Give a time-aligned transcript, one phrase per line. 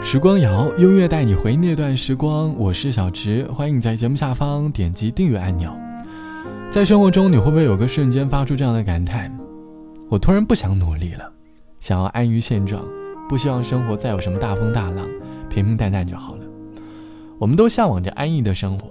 [0.00, 2.54] 时光谣，音乐带你回那段时光。
[2.56, 5.70] 我是小池，欢迎你在节目下方点击订阅按钮。
[6.70, 9.36] 在生活中，你会不会有个瞬间发出这样的感叹：
[10.08, 11.32] 我突然不想努力了，
[11.80, 12.84] 想要安于现状，
[13.28, 15.08] 不希望生活再有什么大风大浪，
[15.48, 16.44] 平平淡淡就好了。
[17.38, 18.90] 我们都向往着安逸的生活，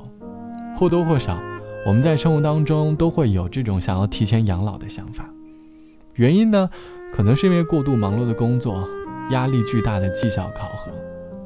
[0.75, 1.37] 或多或少，
[1.85, 5.29] 我们在生活当中都会有这种想要提前养老的想法。
[6.15, 6.69] 原因呢，
[7.13, 8.87] 可能是因为过度忙碌的工作，
[9.31, 10.91] 压力巨大的绩效考核，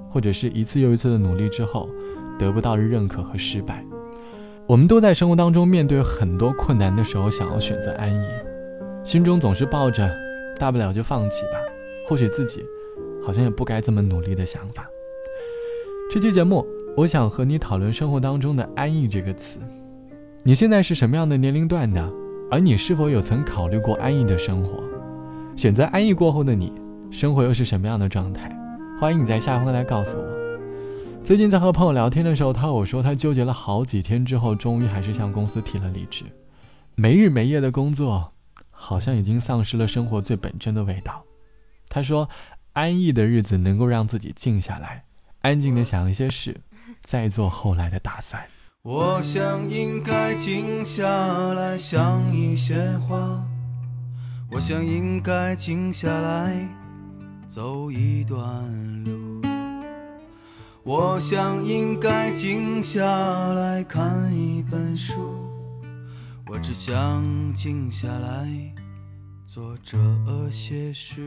[0.09, 1.89] 或者是一次又一次的努力之后
[2.37, 3.83] 得不到的认可和失败。
[4.65, 8.27] 我们都在生活当中面对很多困难的时候，想要选择安逸，
[9.03, 10.09] 心中总是抱着
[10.59, 11.59] 大不了就放弃吧，
[12.07, 12.65] 或许自己
[13.23, 14.87] 好像也不该这么努力的想法。
[16.11, 16.65] 这期节目。
[16.97, 19.59] 我想和你讨论生活当中的“安逸”这个词。
[20.41, 22.11] 你现在是什么样的年龄段呢？
[22.49, 24.83] 而你是否有曾考虑过安逸的生活？
[25.55, 26.73] 选择安逸过后的你，
[27.11, 28.49] 生活又是什么样的状态？
[28.99, 31.23] 欢迎你在下方来告诉我。
[31.23, 36.25] 最近在和朋友聊天的时候，他和我说，他纠结了好几天之后，终于还是向公司提了离职。
[36.95, 38.33] 没日没夜的工作，
[38.69, 41.23] 好像已经丧失了生活最本真的味道。
[41.89, 42.29] 他说，
[42.73, 45.05] 安逸的日子能够让自己静下来，
[45.41, 46.61] 安静的想一些事。
[47.01, 48.41] 再做后来的打算。
[48.83, 51.03] 我想应该静下
[51.53, 53.43] 来想一些话，
[54.51, 56.69] 我想应该静下来
[57.47, 58.37] 走一段
[59.05, 59.41] 路，
[60.83, 63.01] 我想应该静下
[63.53, 65.33] 来看一本书，
[66.49, 67.23] 我只想
[67.55, 68.49] 静下来
[69.45, 69.97] 做这
[70.51, 71.21] 些事。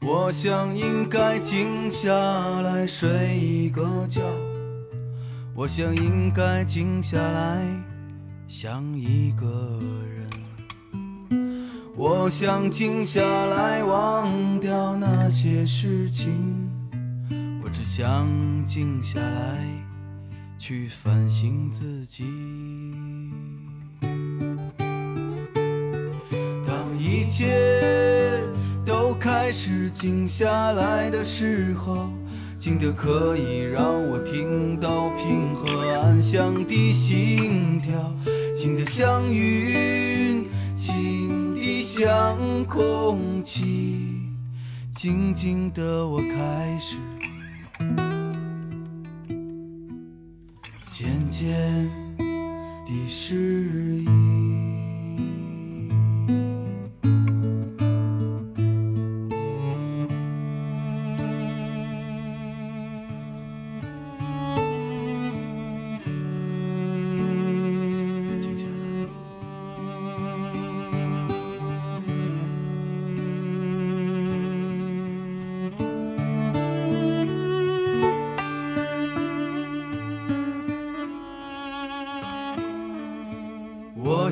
[0.00, 2.12] 我想应该静下
[2.60, 4.22] 来睡一个觉，
[5.56, 7.66] 我想应该静下来
[8.46, 9.78] 想一个
[10.08, 10.30] 人，
[12.00, 16.70] 我想静下来忘掉那些事情，
[17.60, 18.24] 我只想
[18.64, 19.66] 静下来
[20.56, 22.24] 去反省自己。
[26.64, 28.40] 当一切
[28.86, 29.08] 都。
[29.18, 32.08] 开始静下来的时候，
[32.56, 38.14] 静得可以让我听到平和安详的心跳，
[38.56, 40.07] 静得像雨，
[41.98, 44.22] 像空气，
[44.92, 46.96] 静静的我开始
[50.88, 51.50] 渐渐
[52.86, 54.07] 地适应。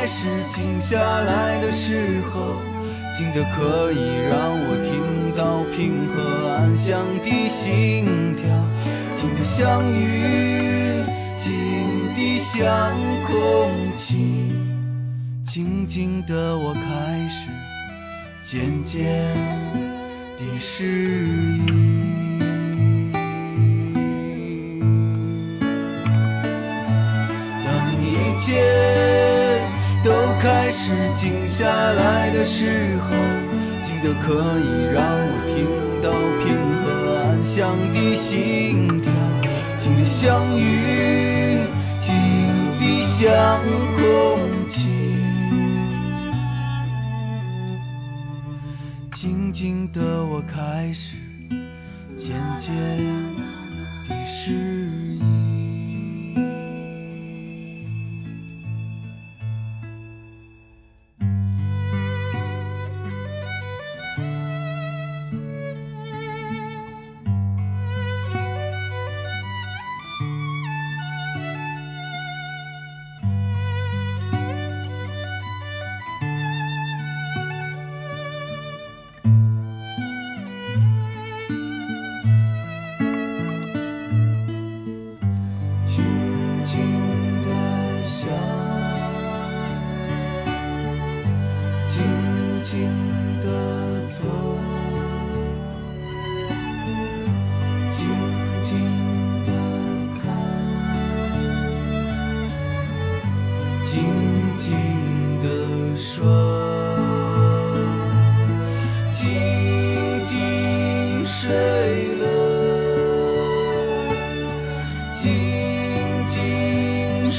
[0.00, 2.54] 开始静下来的时候，
[3.14, 3.98] 静得可以
[4.30, 8.46] 让我听到平和安详的心跳，
[9.14, 11.04] 静得像云，
[11.36, 12.96] 静得像
[13.26, 14.54] 空气，
[15.44, 17.50] 静静的我开始
[18.42, 19.04] 渐渐
[20.38, 22.19] 地适应。
[30.82, 33.10] 是静下来的时候，
[33.82, 34.64] 静得可以
[34.94, 35.66] 让我听
[36.00, 36.10] 到
[36.40, 39.12] 平和安详的心跳，
[39.76, 41.66] 静的像云，
[41.98, 42.08] 静
[42.78, 43.60] 的像
[43.94, 44.88] 空气，
[49.12, 51.18] 静静的我开始
[52.16, 52.72] 渐渐
[54.08, 54.50] 地适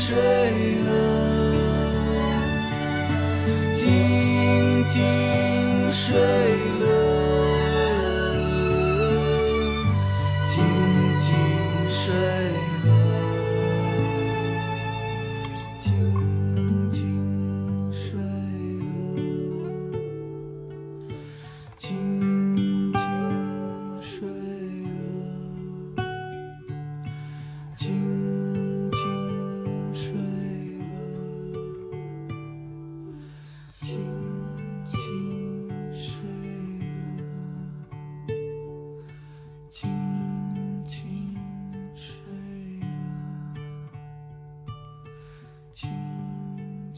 [0.01, 0.30] 是。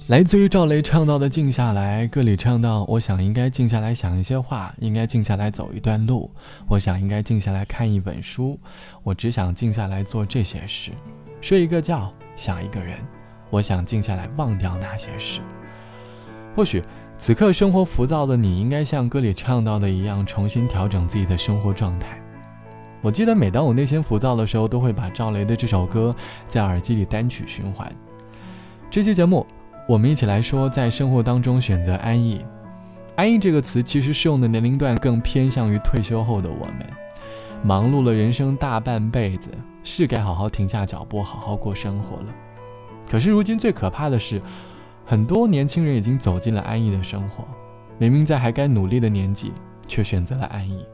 [0.08, 6.30] 来自于赵雷唱到的“静下来”，歌里唱到：“我想应该静下来想一些话，应该静下来走一段路。
[6.68, 8.60] 我想应该静下来看一本书。
[9.02, 10.92] 我只想静下来做这些事，
[11.40, 12.98] 睡一个觉，想一个人。
[13.50, 15.40] 我想静下来忘掉那些事。
[16.54, 16.84] 或许
[17.18, 22.22] 此刻生活浮躁的你，应该像歌里唱到的一样，重新调整自己的生活状态。
[23.02, 26.14] 我记得每当我内心浮躁的时候，都会把赵雷的这首歌
[26.46, 27.90] 在耳机里单曲循环。
[28.92, 29.48] 这期节目。
[29.86, 32.44] 我们一起来说，在生活当中选择安逸。
[33.16, 36.88] 安逸这个词其实适用的年龄段更偏向于退休后的我们，
[37.62, 39.50] 忙碌了人生大半辈子，
[39.84, 42.28] 是该好好停下脚步，好好过生活了。
[43.10, 44.42] 可是如今最可怕的是，
[45.06, 47.44] 很多年轻人已经走进了安逸的生活，
[47.98, 49.52] 明明在还该努力的年纪，
[49.86, 50.86] 却选择了安逸。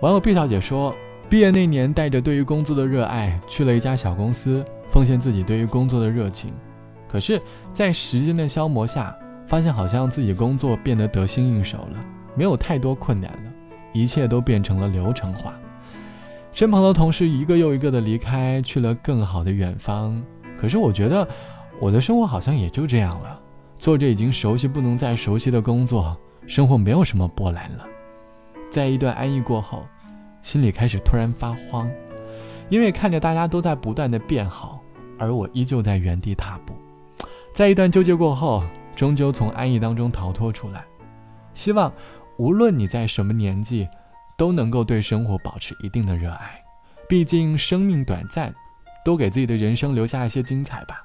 [0.00, 0.94] 网友毕小姐说，
[1.28, 6.54] 毕业那年带着对于工作的热爱去了一家小公司，奉献自己对于工作的热情。
[7.08, 7.40] 可是，
[7.72, 9.16] 在时间的消磨下，
[9.46, 12.04] 发现好像自己工作变得得心应手了，
[12.36, 13.52] 没有太多困难了，
[13.92, 15.54] 一切都变成了流程化。
[16.52, 20.22] 身旁的同事一个又一个的离开，去了更好的远方。
[20.58, 21.26] 可是我觉得，
[21.80, 23.40] 我的生活好像也就这样了，
[23.78, 26.16] 做着已经熟悉不能再熟悉的工作，
[26.46, 27.86] 生活没有什么波澜了。
[28.70, 29.86] 在一段安逸过后，
[30.42, 31.88] 心里开始突然发慌，
[32.68, 34.82] 因为看着大家都在不断的变好，
[35.18, 36.57] 而我依旧在原地踏。
[37.58, 38.62] 在一段纠结过后，
[38.94, 40.84] 终究从安逸当中逃脱出来。
[41.52, 41.92] 希望
[42.36, 43.88] 无论你在什么年纪，
[44.38, 46.62] 都能够对生活保持一定的热爱。
[47.08, 48.54] 毕竟生命短暂，
[49.04, 51.02] 多给自己的人生留下一些精彩吧。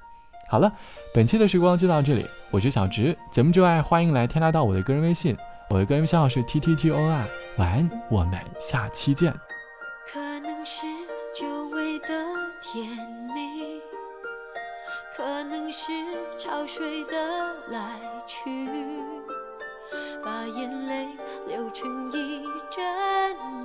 [0.48, 0.72] 好了，
[1.12, 3.18] 本期的时光就到这里，我是小直。
[3.32, 5.36] 节目之外，欢迎来添加到我的个人微信，
[5.72, 7.28] 我的个人微信号是 t t t o r。
[7.58, 9.34] 晚安，我们下期见。
[16.76, 17.14] 水的
[17.70, 18.50] 来去，
[20.26, 21.08] 把眼泪
[21.46, 22.42] 流成一
[22.72, 22.84] 阵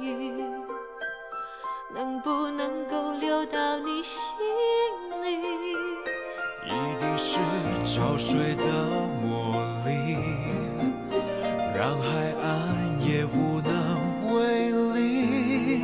[0.03, 0.45] 雨，
[1.95, 4.21] 能不能够流到你心
[5.23, 5.41] 里？
[6.67, 7.39] 一定是
[7.87, 8.65] 潮水的
[9.23, 10.19] 魔力，
[11.75, 14.69] 让海岸也无能为
[15.01, 15.83] 力，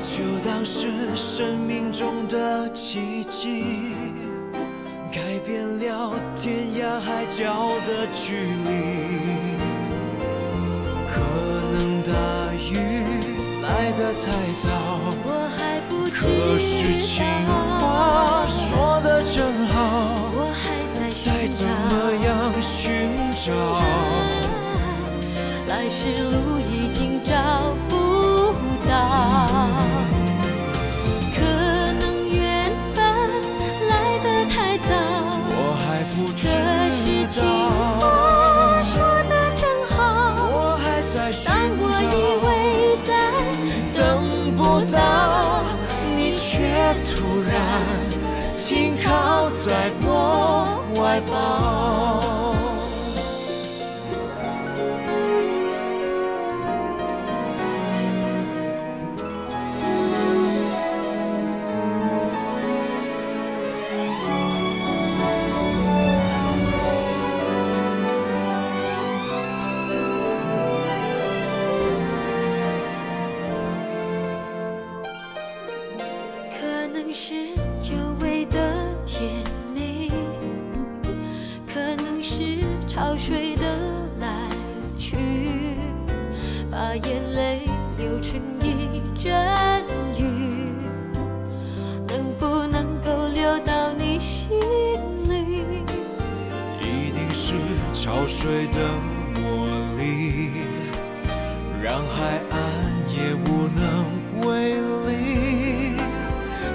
[0.00, 3.99] 就当是生命中的奇迹。
[6.34, 7.42] 天涯海角
[7.86, 8.68] 的距离，
[11.06, 11.20] 可
[11.72, 12.10] 能大
[12.54, 12.68] 雨
[13.62, 13.66] 来
[13.98, 14.64] 得太早，
[15.24, 15.28] 我
[15.58, 17.22] 还不可是情
[17.78, 19.76] 话说的真好，
[20.32, 20.64] 我还
[20.94, 21.70] 在再怎么
[22.24, 22.28] 样
[22.62, 22.88] 寻
[23.34, 23.52] 找，
[25.68, 26.39] 来时路
[49.62, 52.39] 在我怀抱。
[98.10, 98.78] 潮水的
[99.40, 100.50] 魔力，
[101.80, 102.58] 让海岸
[103.06, 104.04] 也无能
[104.44, 104.74] 为
[105.06, 105.94] 力，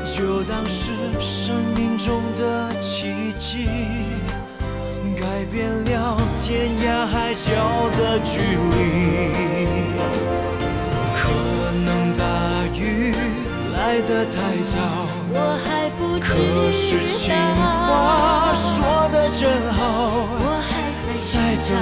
[0.05, 3.67] 就当是生命中的奇迹，
[5.19, 7.51] 改变了天涯海角
[7.97, 8.77] 的距离。
[11.17, 11.29] 可
[11.83, 12.23] 能大
[12.73, 13.13] 雨
[13.73, 14.79] 来得太早，
[16.21, 20.44] 可是情话说得真好。
[21.15, 21.79] 再怎么。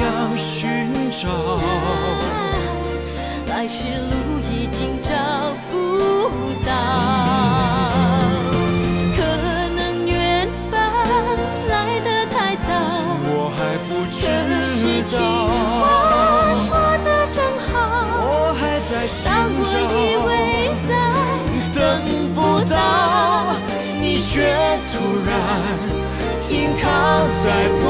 [0.00, 1.28] 样寻找。
[3.48, 4.14] 来时路
[4.50, 5.10] 已经找
[5.70, 5.74] 不
[6.64, 6.68] 到，
[9.16, 9.18] 可
[9.76, 10.74] 能缘分
[11.68, 12.68] 来得太早，
[13.24, 14.20] 我还不可是
[14.76, 15.16] 知情
[15.80, 16.14] 话道，
[16.56, 16.66] 说
[17.02, 17.38] 得真
[17.72, 17.74] 好，
[18.20, 20.30] 我还在寻当我以找，为
[20.86, 20.90] 在
[21.74, 21.80] 等
[22.34, 22.36] 不
[22.68, 22.74] 到，
[23.98, 24.34] 你却
[24.92, 25.28] 突然
[26.42, 26.44] 停
[26.76, 26.84] 靠
[27.32, 27.44] 在
[27.82, 27.86] 我